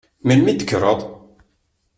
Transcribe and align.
Melmi 0.27 0.49
i 0.51 0.53
d-tekkreḍ? 0.53 0.99